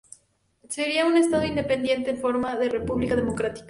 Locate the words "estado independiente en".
1.15-2.17